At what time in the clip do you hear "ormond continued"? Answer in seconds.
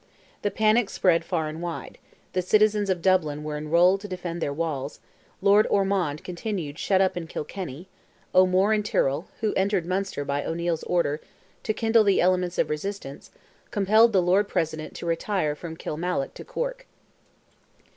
5.69-6.79